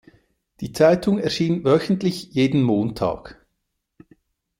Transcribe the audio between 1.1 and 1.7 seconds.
erschien